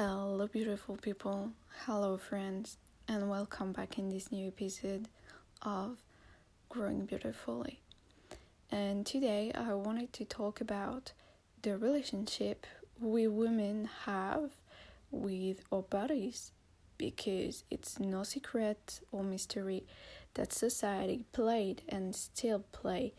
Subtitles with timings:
[0.00, 1.50] Hello, beautiful people.
[1.84, 2.76] Hello, friends,
[3.08, 5.08] and welcome back in this new episode
[5.62, 5.98] of
[6.68, 7.80] Growing Beautifully.
[8.70, 11.10] And today I wanted to talk about
[11.62, 12.64] the relationship
[13.00, 14.52] we women have
[15.10, 16.52] with our bodies
[16.96, 19.84] because it's no secret or mystery
[20.34, 23.14] that society played and still play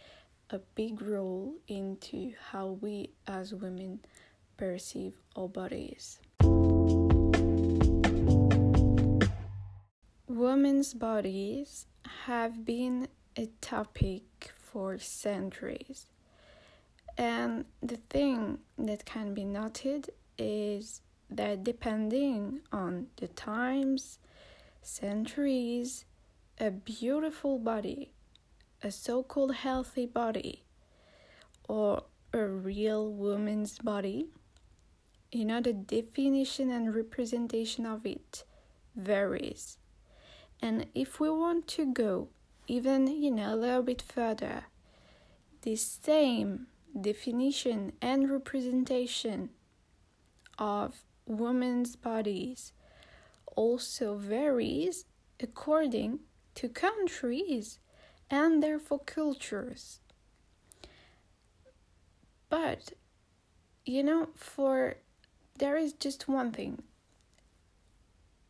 [0.50, 4.00] a big role into how we as women
[4.56, 6.20] perceive our bodies.
[10.40, 11.86] Women's bodies
[12.28, 16.06] have been a topic for centuries.
[17.18, 24.20] And the thing that can be noted is that depending on the times,
[24.82, 26.06] centuries,
[26.58, 28.14] a beautiful body,
[28.82, 30.64] a so called healthy body,
[31.68, 34.30] or a real woman's body,
[35.34, 38.46] you know, the definition and representation of it
[38.96, 39.79] varies.
[40.62, 42.30] And if we want to go
[42.68, 44.66] even, you know, a little bit further,
[45.62, 46.68] the same
[47.00, 49.50] definition and representation
[50.58, 52.74] of women's bodies
[53.56, 55.06] also varies
[55.40, 56.20] according
[56.56, 57.80] to countries
[58.30, 60.00] and therefore cultures.
[62.50, 62.94] But,
[63.86, 64.96] you know, for
[65.58, 66.84] there is just one thing.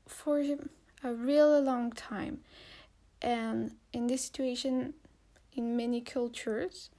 [0.08, 0.42] For
[1.04, 2.40] a really long time.
[3.22, 4.94] And in this situation,
[5.54, 6.90] in many cultures,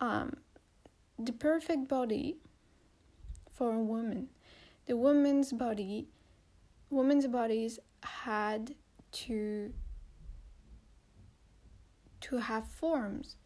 [0.00, 0.36] um,
[1.18, 2.36] the perfect body
[3.52, 4.28] for a woman,
[4.86, 6.08] the woman's body,
[6.90, 8.74] women's bodies had
[9.12, 9.72] to
[12.20, 13.36] to have forms.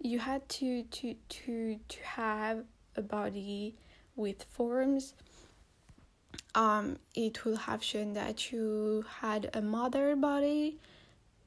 [0.00, 2.64] You had to to to to have
[2.96, 3.76] a body
[4.16, 5.14] with forms
[6.58, 10.76] um, it would have shown that you had a mother body,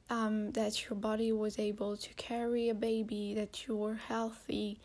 [0.08, 4.80] um, that your body was able to carry a baby, that you were healthy,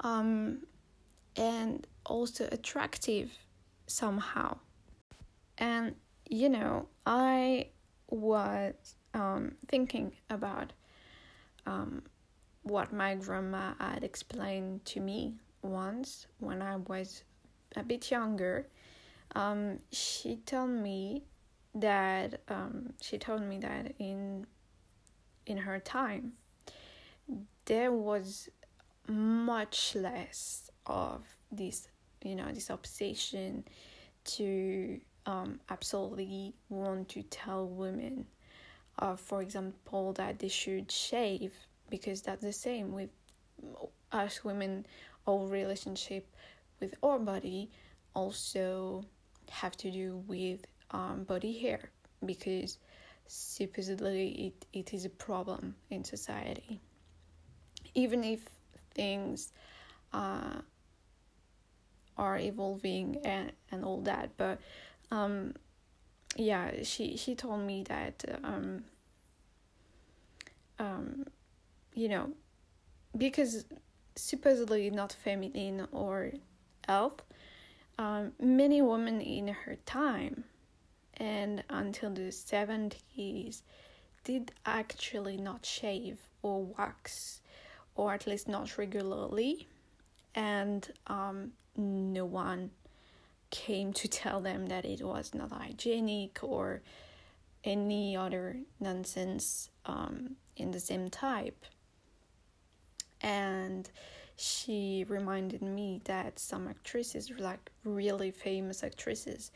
[0.00, 0.60] um,
[1.36, 3.30] and also attractive
[3.86, 4.56] somehow.
[5.58, 5.94] And
[6.30, 7.68] you know, I
[8.08, 8.72] was
[9.12, 10.72] um, thinking about
[11.66, 12.02] um,
[12.62, 17.24] what my grandma had explained to me once when I was
[17.76, 18.66] a bit younger
[19.36, 21.22] um, she told me
[21.74, 24.46] that um, she told me that in
[25.44, 26.32] in her time
[27.66, 28.48] there was
[29.06, 31.88] much less of this
[32.24, 33.62] you know this obsession
[34.24, 38.24] to um, absolutely want to tell women
[39.00, 41.52] uh, for example that they should shave
[41.90, 43.10] because that's the same with
[44.12, 44.86] us women
[45.28, 46.26] our relationship
[46.80, 47.70] with our body
[48.14, 49.04] also
[49.50, 51.90] have to do with um, body hair
[52.24, 52.78] because
[53.26, 56.80] supposedly it, it is a problem in society.
[57.94, 58.40] Even if
[58.94, 59.52] things
[60.12, 60.60] uh,
[62.16, 64.60] are evolving and, and all that, but
[65.10, 65.54] um,
[66.36, 68.84] yeah, she, she told me that, um,
[70.78, 71.26] um,
[71.94, 72.30] you know,
[73.16, 73.64] because
[74.14, 76.32] supposedly not feminine or
[76.86, 77.22] health,
[77.98, 80.44] um, many women in her time
[81.14, 83.62] and until the 70s
[84.24, 87.40] did actually not shave or wax
[87.94, 89.66] or at least not regularly.
[90.34, 92.70] And um, no one
[93.50, 96.82] came to tell them that it was not hygienic or
[97.64, 101.64] any other nonsense um, in the same type.
[103.22, 103.88] And
[104.36, 109.50] she reminded me that some actresses, like really famous actresses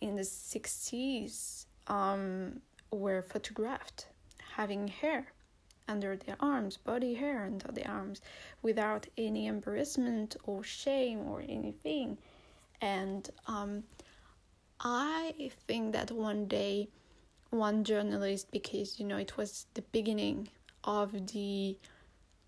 [0.00, 4.06] in the 60s, um, were photographed
[4.56, 5.26] having hair
[5.88, 8.22] under their arms, body hair under the arms,
[8.62, 12.16] without any embarrassment or shame or anything.
[12.80, 13.84] And um,
[14.80, 16.88] I think that one day,
[17.50, 20.48] one journalist, because you know it was the beginning
[20.84, 21.76] of the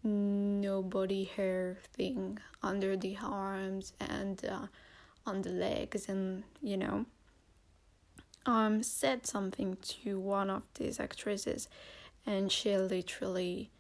[0.07, 4.67] no body hair thing under the arms and uh,
[5.27, 7.07] on the legs and you know.
[8.47, 11.69] Um said something to one of these actresses
[12.25, 13.71] and she literally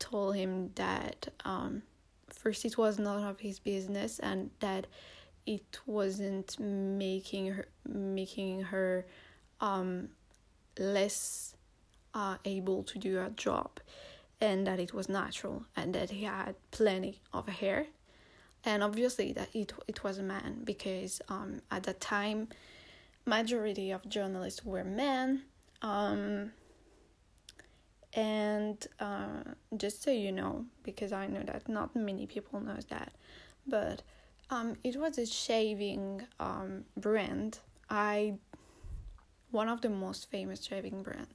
[0.00, 1.82] told him that um
[2.28, 4.86] first it was none of his business and that
[5.46, 9.06] it wasn't making her making her
[9.60, 10.08] um
[10.78, 11.54] less
[12.14, 13.78] uh, able to do her job
[14.40, 17.86] and that it was natural and that he had plenty of hair.
[18.64, 22.48] And obviously that it it was a man because um, at that time
[23.24, 25.42] majority of journalists were men
[25.82, 26.52] um,
[28.12, 29.42] and uh,
[29.76, 33.12] just so you know because i know that not many people knows that
[33.66, 34.02] but
[34.50, 37.60] um, it was a shaving um, brand.
[37.88, 38.34] I
[39.52, 41.28] one of the most famous shaving brand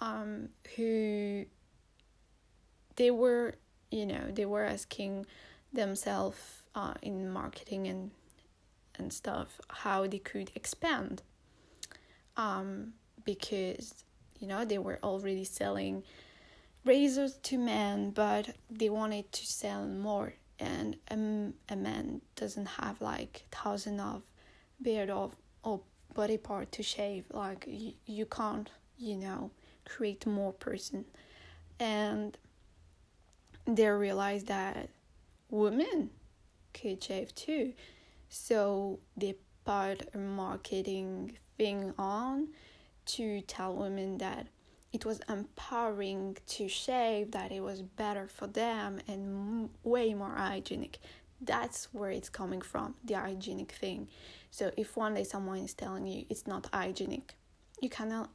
[0.00, 1.44] um, who
[3.00, 3.54] they were
[3.90, 5.24] you know they were asking
[5.72, 6.38] themselves
[6.74, 8.10] uh, in marketing and
[8.98, 11.22] and stuff how they could expand.
[12.36, 12.92] Um,
[13.24, 14.04] because
[14.38, 16.02] you know they were already selling
[16.84, 20.34] razors to men but they wanted to sell more.
[20.58, 24.22] And a, a man doesn't have like thousand of
[24.82, 25.80] beard of or
[26.12, 27.24] body part to shave.
[27.32, 28.68] Like you, you can't
[28.98, 29.50] you know
[29.86, 31.06] create more person.
[31.78, 32.36] And
[33.76, 34.88] they realized that
[35.50, 36.10] women
[36.72, 37.72] could shave too
[38.28, 39.34] so they
[39.64, 42.48] put a marketing thing on
[43.04, 44.46] to tell women that
[44.92, 50.98] it was empowering to shave, that it was better for them and way more hygienic.
[51.40, 54.08] That's where it's coming from, the hygienic thing.
[54.50, 57.34] So if one day someone is telling you it's not hygienic,
[57.80, 58.30] you cannot,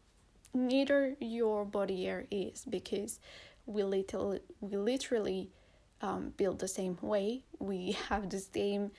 [0.54, 3.20] neither your body hair is because
[3.66, 5.50] we literally, we literally
[6.02, 7.44] um, build the same way.
[7.60, 8.92] We have the same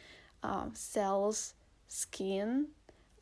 [0.42, 1.54] uh, cells,
[1.88, 2.68] skin,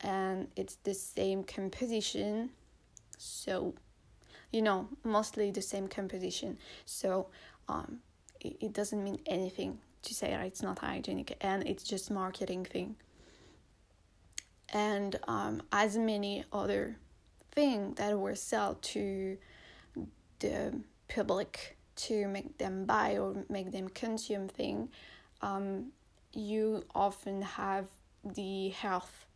[0.01, 2.51] and it's the same composition.
[3.17, 3.75] So
[4.55, 6.59] you know, mostly the same composition.
[6.85, 7.27] So
[7.69, 7.99] um,
[8.41, 12.95] it, it doesn't mean anything to say it's not hygienic and it's just marketing thing.
[14.73, 16.99] And um, as many other
[17.51, 19.39] things that were sold to
[20.39, 24.89] the public to make them buy or make them consume thing,
[25.43, 25.93] um,
[26.33, 27.87] you often have
[28.25, 29.27] the health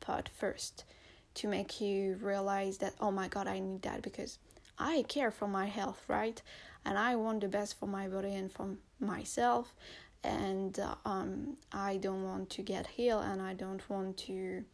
[0.00, 0.84] part first
[1.34, 4.38] to make you realize that oh my god i need that because
[4.78, 6.40] i care for my health right?
[6.86, 9.74] And i want the best for my body and for myself.
[10.22, 14.64] And uh, um, i don't want to get ill and i don't want to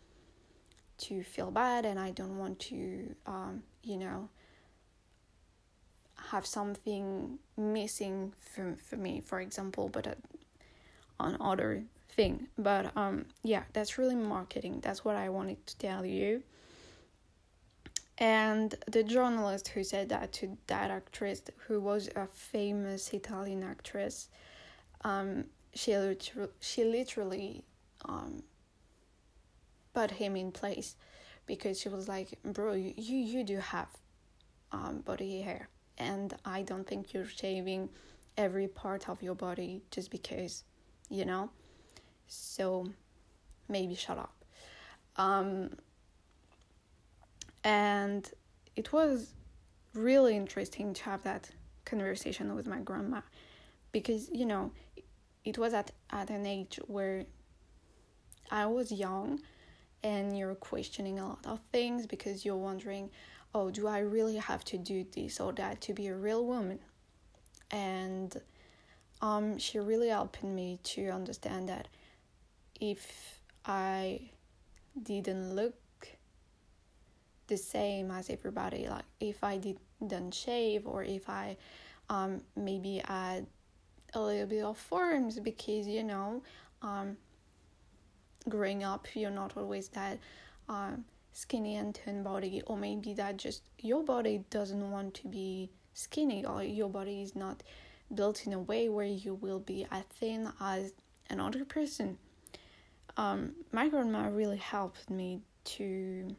[0.98, 4.28] to feel bad and i don't want to um, you know
[6.30, 10.14] have something missing for, for me for example but uh,
[11.18, 12.48] on other thing.
[12.58, 14.80] But um, yeah, that's really marketing.
[14.82, 16.42] That's what I wanted to tell you.
[18.18, 24.28] And the journalist who said that to that actress, who was a famous Italian actress,
[25.04, 25.44] um,
[25.74, 27.64] she literally, she literally
[28.04, 28.42] um,
[29.94, 30.96] put him in place
[31.46, 33.88] because she was like, "Bro, you you do have
[34.70, 35.68] um, body hair,
[36.00, 37.88] and I don't think you're shaving
[38.36, 40.64] every part of your body just because,
[41.08, 41.50] you know."
[42.30, 42.86] so
[43.68, 44.32] maybe shut up.
[45.16, 45.70] Um,
[47.64, 48.30] and
[48.76, 49.34] it was
[49.94, 51.50] really interesting to have that
[51.84, 53.20] conversation with my grandma
[53.90, 54.70] because you know
[55.44, 57.24] it was at, at an age where
[58.50, 59.40] I was young
[60.04, 63.10] and you're questioning a lot of things because you're wondering,
[63.54, 66.78] oh, do I really have to do this or that to be a real woman?
[67.70, 68.34] And
[69.20, 71.88] um, she really helped me to understand that
[72.80, 74.30] if I
[75.02, 75.74] didn't look
[77.46, 81.56] the same as everybody, like if I didn't shave or if I
[82.08, 83.46] um, maybe add
[84.14, 86.42] a little bit of forms because you know
[86.82, 87.16] um,
[88.48, 90.18] growing up you're not always that
[90.68, 95.70] um, skinny and thin body or maybe that just your body doesn't want to be
[95.94, 97.62] skinny or your body is not
[98.14, 100.92] built in a way where you will be as thin as
[101.28, 102.18] another person
[103.16, 106.34] um, my grandma really helped me to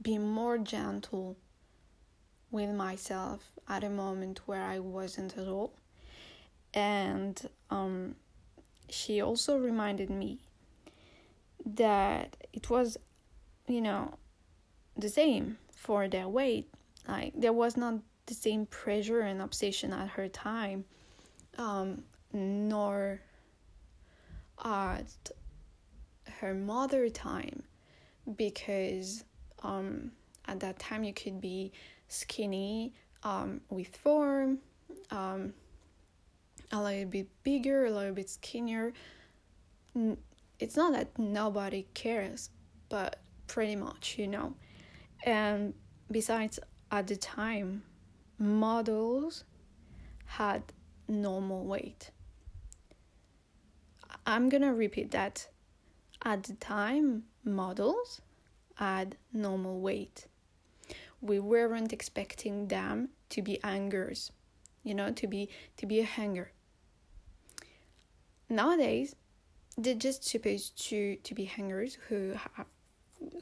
[0.00, 1.36] be more gentle
[2.50, 5.72] with myself at a moment where I wasn't at all.
[6.74, 7.40] And
[7.70, 8.16] um,
[8.88, 10.38] she also reminded me
[11.64, 12.98] that it was,
[13.66, 14.14] you know,
[14.96, 16.68] the same for their weight.
[17.08, 17.94] Like, there was not
[18.26, 20.84] the same pressure and obsession at her time,
[21.58, 22.02] um,
[22.32, 23.20] nor
[24.64, 25.30] at
[26.40, 27.62] her mother time
[28.36, 29.24] because
[29.62, 30.12] um,
[30.46, 31.72] at that time you could be
[32.08, 32.92] skinny
[33.22, 34.58] um, with form
[35.10, 35.52] um,
[36.70, 38.92] a little bit bigger a little bit skinnier
[40.58, 42.50] it's not that nobody cares
[42.88, 44.54] but pretty much you know
[45.24, 45.74] and
[46.10, 46.58] besides
[46.90, 47.82] at the time
[48.38, 49.44] models
[50.26, 50.62] had
[51.08, 52.10] normal weight
[54.24, 55.48] I'm gonna repeat that.
[56.24, 58.20] At the time, models
[58.76, 60.26] had normal weight.
[61.20, 64.30] We weren't expecting them to be hangers,
[64.84, 66.52] you know, to be to be a hanger.
[68.48, 69.16] Nowadays,
[69.76, 72.66] they're just supposed to to be hangers who have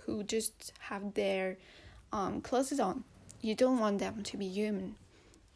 [0.05, 1.59] who just have their
[2.13, 3.05] um, clothes on.
[3.41, 4.97] You don't want them to be human,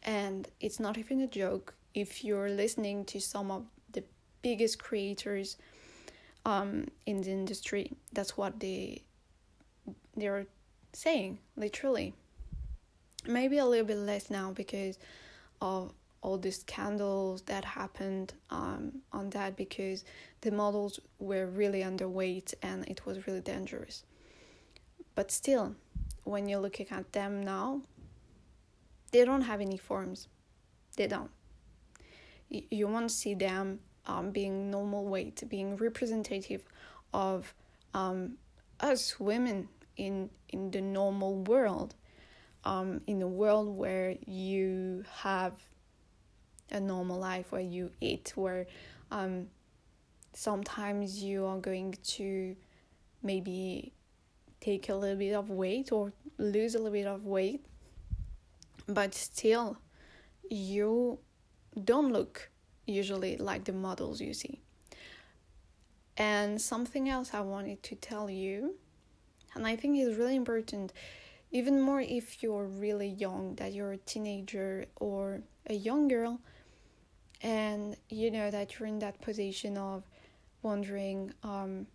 [0.03, 4.03] and it's not even a joke if you're listening to some of the
[4.41, 5.57] biggest creators
[6.45, 7.91] um, in the industry.
[8.13, 9.03] That's what they
[10.15, 10.47] they're
[10.93, 12.13] saying literally.
[13.27, 14.97] Maybe a little bit less now because
[15.61, 20.03] of all the scandals that happened um, on that because
[20.41, 24.03] the models were really underweight and it was really dangerous.
[25.15, 25.75] But still,
[26.23, 27.81] when you're looking at them now,
[29.11, 30.27] they don't have any forms.
[30.97, 31.31] They don't.
[32.49, 36.63] You won't see them um, being normal weight, being representative
[37.13, 37.53] of
[37.93, 38.37] um,
[38.79, 41.95] us women in in the normal world,
[42.65, 45.53] um, in a world where you have
[46.71, 48.67] a normal life, where you eat, where
[49.11, 49.47] um,
[50.33, 52.55] sometimes you are going to
[53.23, 53.93] maybe
[54.65, 57.63] take a little bit of weight or lose a little bit of weight,
[58.87, 59.77] but still
[60.49, 61.19] you
[61.83, 62.49] don't look
[62.87, 64.59] usually like the models you see.
[66.17, 68.75] And something else I wanted to tell you,
[69.53, 70.93] and I think is really important,
[71.51, 76.39] even more if you're really young, that you're a teenager or a young girl,
[77.41, 80.03] and you know that you're in that position of
[80.63, 81.85] wondering um,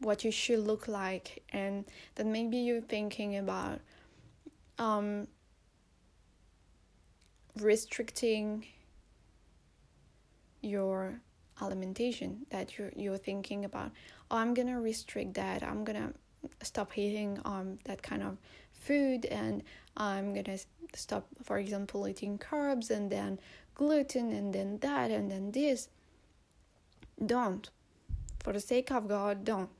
[0.00, 1.84] what you should look like, and
[2.16, 3.80] that maybe you're thinking about
[4.78, 5.26] um,
[7.60, 8.66] restricting
[10.60, 11.20] your
[11.60, 13.90] alimentation that you're you're thinking about.
[14.30, 15.62] Oh i'm gonna restrict that.
[15.62, 16.12] I'm gonna
[16.62, 18.36] stop eating um that kind of
[18.72, 19.62] food and
[19.96, 20.58] i'm gonna
[20.94, 23.38] stop for example eating carbs and then
[23.74, 25.88] gluten and then that and then this.
[27.24, 27.70] Don't.
[28.44, 29.70] For the sake of god don't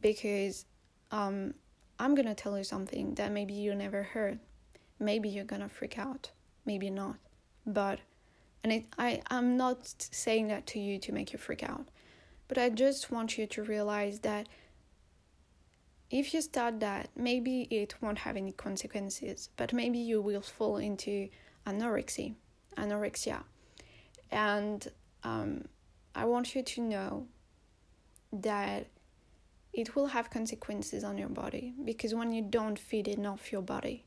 [0.00, 0.64] because
[1.10, 1.54] um
[1.98, 4.38] i'm gonna tell you something that maybe you never heard.
[4.98, 6.30] Maybe you're gonna freak out.
[6.64, 7.16] Maybe not.
[7.66, 7.98] But
[8.62, 9.78] and it, I, I'm not
[10.12, 11.88] saying that to you to make you freak out,
[12.46, 14.48] but I just want you to realize that
[16.10, 20.76] if you start that, maybe it won't have any consequences, but maybe you will fall
[20.76, 21.28] into
[21.66, 22.34] anorexia,
[22.76, 23.42] anorexia,
[24.30, 24.88] and
[25.24, 25.64] um,
[26.14, 27.26] I want you to know
[28.32, 28.86] that
[29.72, 34.04] it will have consequences on your body because when you don't feed enough your body,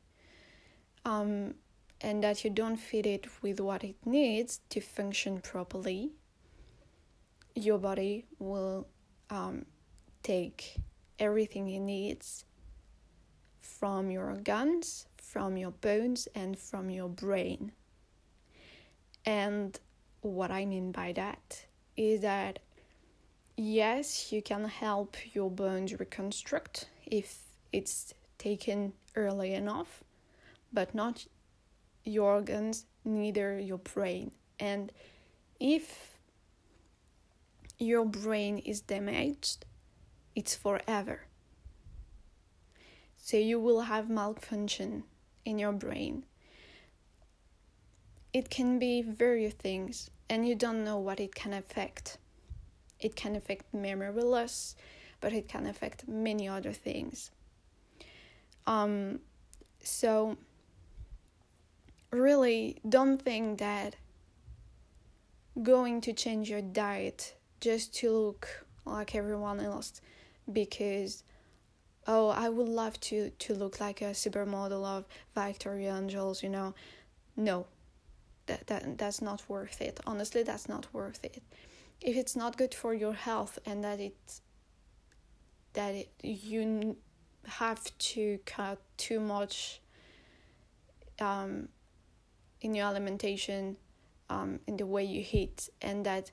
[1.05, 1.55] um,
[2.01, 6.11] and that you don't feed it with what it needs to function properly,
[7.55, 8.87] your body will
[9.29, 9.65] um,
[10.21, 10.77] take
[11.19, 12.45] everything it needs
[13.61, 17.71] from your organs, from your bones, and from your brain.
[19.25, 19.79] And
[20.21, 21.65] what I mean by that
[21.97, 22.59] is that
[23.57, 27.39] yes, you can help your bones reconstruct if
[27.71, 30.03] it's taken early enough,
[30.73, 31.25] but not
[32.03, 34.31] your organs, neither your brain.
[34.59, 34.91] And
[35.59, 36.17] if
[37.77, 39.65] your brain is damaged,
[40.35, 41.21] it's forever.
[43.17, 45.03] So you will have malfunction
[45.45, 46.25] in your brain.
[48.33, 52.17] It can be various things, and you don't know what it can affect.
[52.99, 54.75] It can affect memory loss,
[55.21, 57.31] but it can affect many other things.
[58.67, 59.19] Um,
[59.83, 60.37] so
[62.11, 63.95] really don't think that
[65.61, 70.01] going to change your diet just to look like everyone else
[70.51, 71.23] because
[72.07, 76.73] oh i would love to to look like a supermodel of victoria angels you know?
[77.37, 77.67] No.
[78.47, 79.99] That, that that's not worth it.
[80.05, 81.41] Honestly that's not worth it
[82.01, 84.41] if it's not good for your health and that it
[85.73, 86.95] that it, you
[87.45, 89.81] have to cut too much
[91.19, 91.67] um
[92.61, 93.77] in your alimentation,
[94.29, 96.31] um, in the way you eat, and that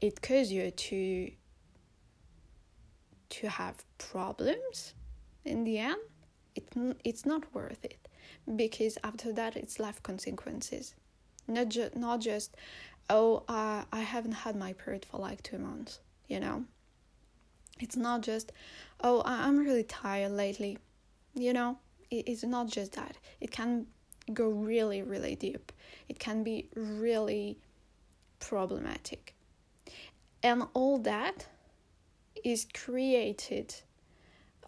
[0.00, 1.30] it causes you to
[3.28, 4.94] to have problems
[5.44, 6.00] in the end,
[6.54, 6.64] it
[7.04, 8.08] it's not worth it
[8.56, 10.94] because after that it's life consequences.
[11.48, 12.56] Not just not just
[13.10, 16.64] oh uh, I haven't had my period for like two months, you know.
[17.80, 18.52] It's not just
[19.00, 20.78] oh I'm really tired lately,
[21.34, 21.78] you know.
[22.10, 23.16] It's not just that.
[23.40, 23.86] It can
[24.32, 25.72] go really, really deep.
[26.08, 27.58] It can be really
[28.40, 29.34] problematic.
[30.42, 31.46] and all that
[32.44, 33.74] is created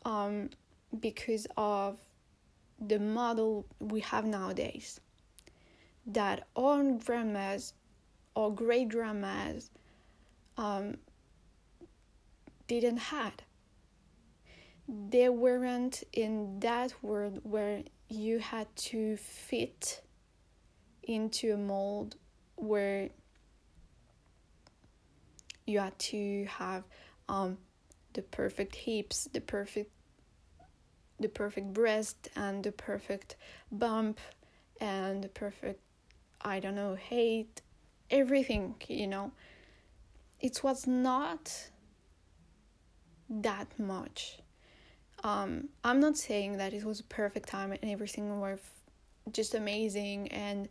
[0.05, 0.50] um,
[1.00, 1.99] because of
[2.81, 5.00] the model we have nowadays
[6.07, 7.73] that our grandmas
[8.35, 9.71] or great grandmas
[10.57, 10.97] um,
[12.67, 13.43] didn't had.
[14.88, 20.03] They weren't in that world where you had to fit
[21.03, 22.17] into a mold
[22.57, 23.09] where
[25.67, 26.85] you had to have
[27.29, 27.57] um,
[28.12, 29.91] the perfect hips, the perfect
[31.21, 33.37] the perfect breast and the perfect
[33.71, 34.19] bump
[34.81, 35.81] and the perfect
[36.43, 37.62] I don't know height
[38.11, 39.33] everything you know
[40.41, 41.71] it was not
[43.29, 44.39] that much
[45.25, 48.59] um, I'm not saying that it was a perfect time and everything were
[49.33, 50.69] just amazing and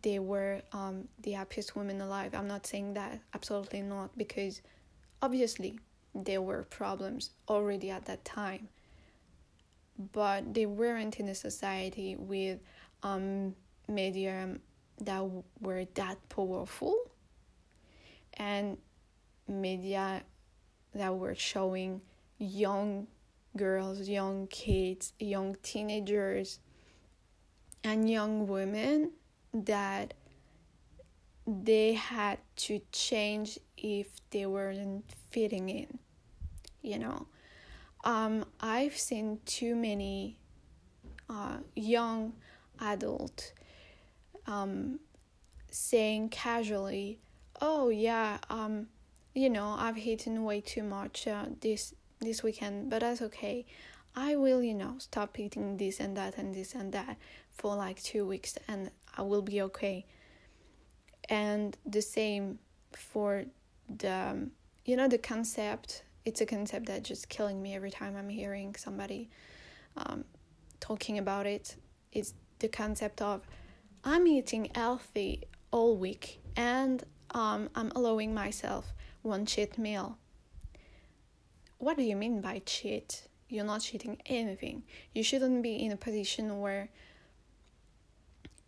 [0.00, 2.34] they were um, the happiest women alive.
[2.34, 4.62] I'm not saying that, absolutely not, because
[5.20, 5.78] obviously
[6.14, 8.68] there were problems already at that time.
[10.12, 12.60] But they weren't in a society with
[13.02, 13.54] um,
[13.88, 14.56] media
[15.04, 15.24] that
[15.60, 16.96] were that powerful
[18.34, 18.76] and
[19.48, 20.22] media
[20.94, 22.00] that were showing
[22.38, 23.06] young
[23.56, 26.58] girls, young kids, young teenagers,
[27.84, 29.10] and young women
[29.52, 30.14] that
[31.46, 35.98] they had to change if they weren't fitting in
[36.82, 37.26] you know?
[38.04, 40.36] Um, i've seen too many
[41.30, 42.32] uh, young
[42.80, 43.52] adult
[44.46, 44.98] um,
[45.70, 47.18] saying casually
[47.60, 48.86] oh yeah um,
[49.34, 53.64] you know i've eaten way too much uh, this this weekend but that's okay
[54.14, 57.16] i will you know stop eating this and that and this and that
[57.50, 60.06] for like two weeks and I will be okay.
[61.28, 62.58] And the same
[62.92, 63.44] for
[63.88, 64.48] the,
[64.84, 66.04] you know, the concept.
[66.24, 69.28] It's a concept that just killing me every time I'm hearing somebody
[69.96, 70.24] um,
[70.80, 71.76] talking about it.
[72.12, 73.42] It's the concept of
[74.04, 80.18] I'm eating healthy all week and um, I'm allowing myself one cheat meal.
[81.78, 83.28] What do you mean by cheat?
[83.48, 84.82] You're not cheating anything.
[85.14, 86.88] You shouldn't be in a position where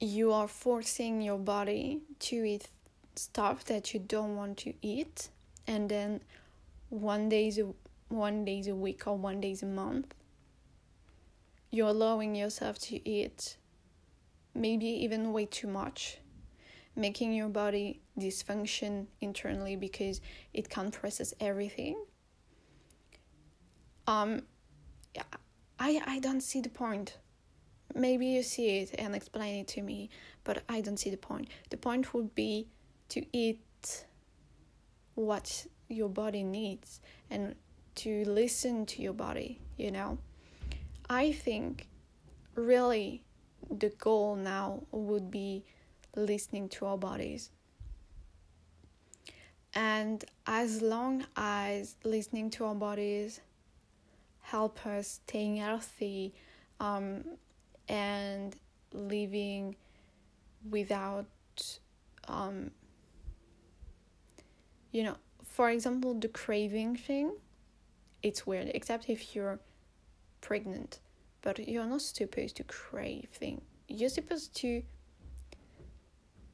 [0.01, 2.69] you are forcing your body to eat
[3.17, 5.31] stuff that you don't want to eat
[5.67, 6.21] and then
[6.91, 7.67] one days a,
[8.09, 10.15] one days a week or one days a month
[11.71, 13.57] you're allowing yourself to eat
[14.55, 16.19] maybe even way too much
[16.97, 20.21] making your body dysfunction internally because
[20.53, 21.97] it can't process everything
[24.07, 24.43] um
[25.79, 27.19] i i don't see the point
[27.95, 30.11] maybe you see it and explain it to me,
[30.43, 31.49] but I don't see the point.
[31.71, 32.69] The point would be
[33.11, 34.05] to eat
[35.15, 37.55] what your body needs and
[37.97, 40.19] to listen to your body, you know.
[41.09, 41.87] I think
[42.55, 43.23] really
[43.71, 45.65] the goal now would be
[46.17, 47.51] listening to our bodies.
[49.75, 53.41] And as long as listening to our bodies
[54.41, 56.35] help us staying healthy,
[56.79, 57.25] um,
[57.89, 58.57] and
[58.93, 59.77] living
[60.71, 61.27] without
[62.29, 62.71] um
[64.93, 67.33] you know for example the craving thing
[68.23, 69.59] it's weird except if you're
[70.41, 71.01] pregnant
[71.45, 74.83] but you're not supposed to crave thing you're supposed to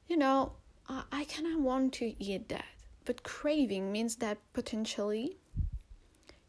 [0.09, 0.53] you know
[0.89, 2.65] i, I kind of want to eat that
[3.05, 5.37] but craving means that potentially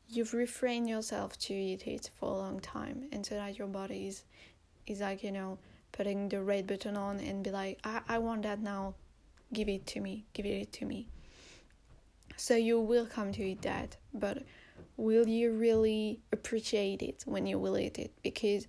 [0.09, 4.07] you've refrained yourself to eat it for a long time and so that your body
[4.07, 4.23] is
[4.87, 5.57] is like you know
[5.91, 8.95] putting the red button on and be like I, I want that now
[9.53, 11.07] give it to me give it to me.
[12.37, 14.43] So you will come to eat that but
[14.97, 18.13] will you really appreciate it when you will eat it?
[18.21, 18.67] Because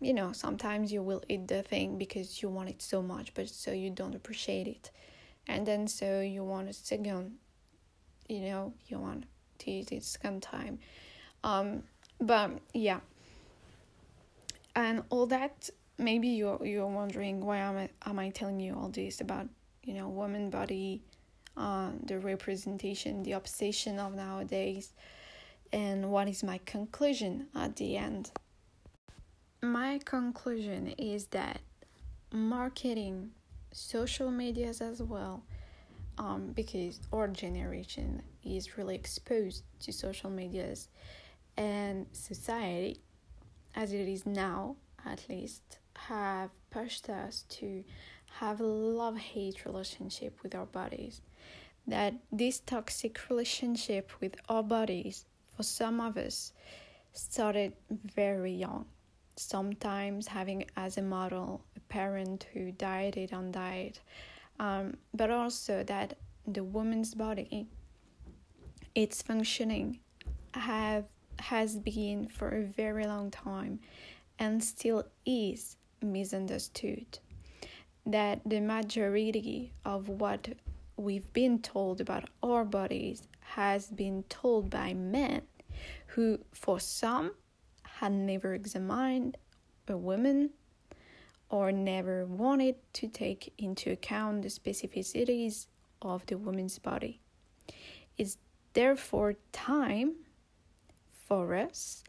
[0.00, 3.48] you know sometimes you will eat the thing because you want it so much but
[3.48, 4.90] so you don't appreciate it.
[5.46, 7.36] And then so you want a second
[8.28, 9.24] you know you want
[9.58, 10.78] to eat it second time.
[11.42, 11.84] Um
[12.20, 13.00] but yeah.
[14.76, 18.88] And all that maybe you're you're wondering why am I am I telling you all
[18.88, 19.48] this about
[19.82, 21.02] you know woman body
[21.56, 24.92] uh, the representation the obsession of nowadays.
[25.72, 28.30] And what is my conclusion at the end?
[29.62, 31.60] My conclusion is that
[32.32, 33.30] marketing
[33.72, 35.42] social medias as well
[36.18, 40.88] um, because our generation is really exposed to social medias
[41.56, 43.00] and society
[43.74, 47.84] as it is now at least, have pushed us to
[48.38, 51.20] have a love hate relationship with our bodies
[51.86, 56.52] that this toxic relationship with our bodies, for some of us,
[57.12, 58.86] started very young.
[59.36, 64.00] Sometimes having as a model a parent who dieted on diet,
[64.58, 66.16] um, but also that
[66.46, 67.66] the woman's body,
[68.94, 69.98] its functioning,
[70.54, 71.04] have
[71.40, 73.80] has been for a very long time,
[74.38, 77.18] and still is misunderstood.
[78.06, 80.48] That the majority of what
[80.96, 85.42] we've been told about our bodies has been told by men
[86.08, 87.32] who, for some,
[87.82, 89.36] had never examined
[89.88, 90.50] a woman
[91.48, 95.66] or never wanted to take into account the specificities
[96.02, 97.20] of the woman's body.
[98.16, 98.38] It's
[98.72, 100.14] therefore time
[101.28, 102.04] for us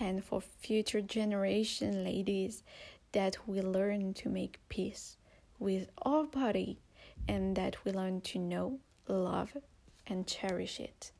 [0.00, 2.62] and for future generation ladies
[3.12, 5.16] that we learn to make peace
[5.58, 6.78] with our body
[7.28, 9.56] and that we learn to know, love,
[10.06, 11.12] and cherish it.